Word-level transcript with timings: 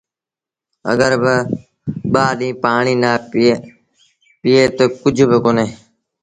اَگر 0.91 1.11
ٻآ 2.13 2.25
ڏيٚݩهݩ 2.39 2.59
پآڻيٚ 2.63 2.99
نا 3.03 3.11
پيٚئي 3.31 4.63
تا 4.77 4.85
ڪجھ 5.01 5.23
با 5.29 5.37
ڪونهي۔ 5.43 5.67